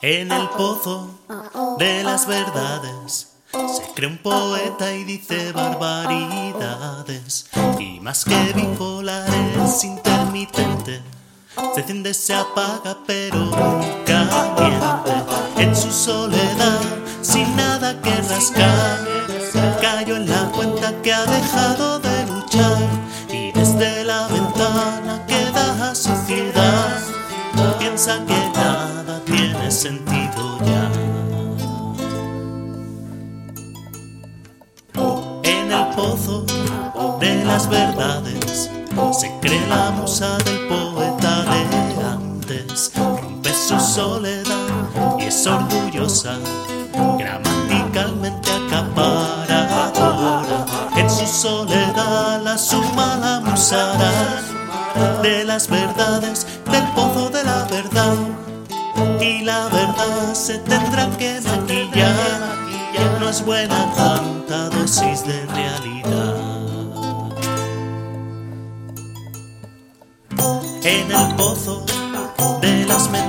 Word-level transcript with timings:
En 0.00 0.32
el 0.32 0.48
pozo 0.50 1.10
de 1.76 2.02
las 2.02 2.26
verdades 2.26 3.34
se 3.52 3.92
cree 3.94 4.08
un 4.08 4.16
poeta 4.18 4.94
y 4.94 5.04
dice 5.04 5.52
barbaridades. 5.52 7.50
Y 7.78 8.00
más 8.00 8.24
que 8.24 8.52
bipolar 8.54 9.28
es 9.28 9.84
intermitente. 9.84 11.02
Se 11.74 11.80
enciende, 11.80 12.14
se 12.14 12.34
apaga, 12.34 12.96
pero 13.06 13.36
nunca 13.36 14.54
miente. 14.58 15.62
En 15.62 15.74
su 15.74 15.90
soledad, 15.90 16.80
sin 17.22 17.54
nada 17.56 18.00
que 18.00 18.14
rascar, 18.14 18.98
cayó 19.80 20.16
en 20.16 20.28
la 20.28 20.50
cuenta 20.52 20.92
que 21.02 21.12
ha 21.12 21.24
dejado 21.24 21.98
de 21.98 22.26
luchar. 22.26 22.78
Y 23.30 23.52
desde 23.52 24.04
la 24.04 24.28
ventana 24.28 25.24
que 25.26 25.44
da 25.50 25.90
a 25.90 25.94
su 25.94 26.14
ciudad, 26.26 27.00
piensa 27.78 28.24
que 28.26 28.50
nada 28.54 29.20
tiene 29.24 29.70
sentido 29.70 30.58
ya. 30.64 30.90
En 35.42 35.72
el 35.72 35.86
pozo 35.94 36.44
de 37.20 37.44
las 37.44 37.68
verdades 37.68 38.70
se 39.12 39.32
cree 39.40 39.66
la 39.68 39.90
musa 39.90 40.36
del 40.38 40.68
poeta 40.68 41.07
soledad 43.88 44.68
y 45.18 45.24
es 45.24 45.46
orgullosa, 45.46 46.36
gramaticalmente 47.18 48.50
acaparadora. 48.50 50.66
En 50.96 51.08
su 51.08 51.26
soledad 51.26 52.42
la 52.42 52.58
suma 52.58 53.16
la 53.16 53.40
musará 53.40 54.12
de 55.22 55.44
las 55.44 55.68
verdades 55.68 56.46
del 56.70 56.84
pozo 56.94 57.30
de 57.30 57.44
la 57.44 57.64
verdad. 57.64 58.14
Y 59.20 59.42
la 59.42 59.68
verdad 59.68 60.34
se 60.34 60.58
tendrá 60.58 61.08
que 61.16 61.40
maquillar. 61.40 62.58
No 63.20 63.28
es 63.28 63.44
buena 63.44 63.94
tanta 63.94 64.70
dosis 64.70 65.24
de 65.24 65.46
realidad. 65.46 66.34
En 70.82 71.12
el 71.12 71.34
pozo 71.36 71.84
de 72.60 72.84
las 72.86 73.08
mentiras, 73.10 73.27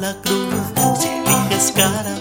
la 0.00 0.14
cruz. 0.22 1.00
Si 1.00 1.08
eliges 1.08 1.72
cara, 1.74 2.14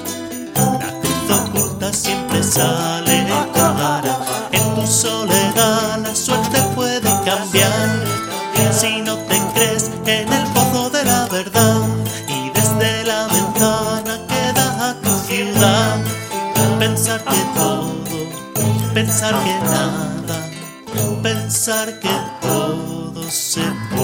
la 0.80 0.92
cruz 1.02 1.40
oculta 1.40 1.94
siempre 1.94 2.44
sale 2.44 3.28
cara. 3.54 4.18
En 4.52 4.76
tu 4.76 4.88
soledad 4.88 6.00
la 6.00 6.16
suerte 6.16 6.62
puede 6.76 7.12
cambiar. 7.26 8.26
Si 8.72 9.02
no 9.02 9.16
te 9.30 9.40
crees 9.54 9.90
en 10.06 10.32
el 10.32 10.48
pozo 10.54 10.90
de 10.90 11.06
la 11.06 11.28
verdad 11.28 11.82
y 12.28 12.50
desde 12.50 13.06
la 13.06 13.28
ventana 13.28 14.20
que 14.28 14.54
da 14.54 14.90
a 14.90 14.94
tu 15.02 15.12
ciudad, 15.28 15.98
pensar 16.80 17.24
que 17.24 17.42
todo, 17.56 17.94
pensar 18.94 19.34
que 19.44 19.56
nada, 19.66 20.38
pensar 21.24 22.00
que 22.00 22.16
todo 22.42 23.24
se 23.30 23.62
puede 23.62 23.95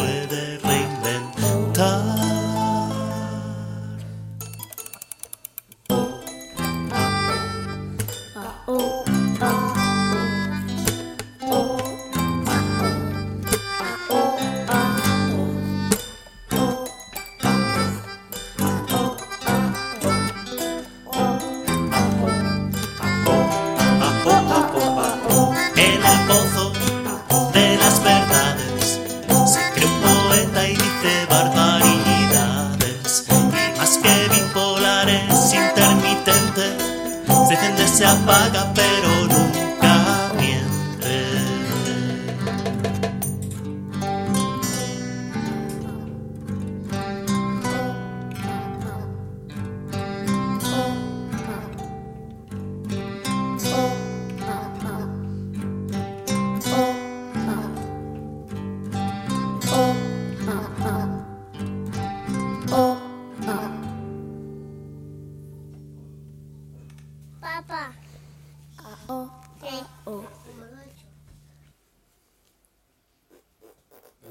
se 38.01 38.07
apaga, 38.07 38.73
pero 38.73 39.10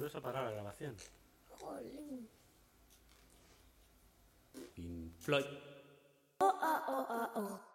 Vuelves 0.00 0.16
a 0.16 0.22
parar 0.22 0.44
la 0.44 0.52
grabación. 0.52 0.96
Jolín. 1.60 2.26
Pink 4.74 5.14
Floyd. 5.18 5.44
Oh, 6.38 6.58
oh, 6.62 6.84
oh, 6.88 7.06
oh, 7.10 7.30
oh. 7.34 7.69